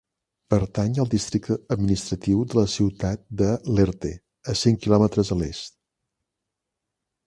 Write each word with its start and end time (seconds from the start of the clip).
Pertany 0.53 0.95
al 1.03 1.11
districte 1.11 1.57
administratiu 1.75 2.41
de 2.55 2.59
la 2.61 2.65
ciutat 2.77 3.29
de 3.45 3.53
Lehrte, 3.77 4.15
a 4.55 4.59
cinc 4.67 4.85
quilòmetres 4.89 5.35
a 5.39 5.43
l'est. 5.45 5.83